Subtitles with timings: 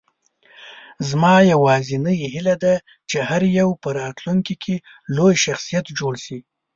[1.07, 2.73] زما یوازینۍ هیله ده،
[3.09, 4.75] چې هر یو په راتلونکې کې
[5.15, 6.39] لوی شخصیت جوړ شي.